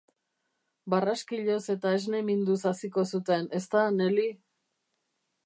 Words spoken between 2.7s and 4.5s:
haziko zuten, ezta, Nelly?